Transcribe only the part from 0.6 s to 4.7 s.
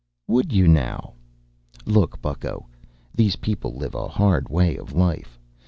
now? Look, bucko these people live a hard